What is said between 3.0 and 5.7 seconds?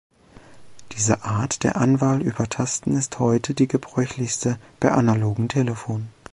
heute die gebräuchlichste bei analogen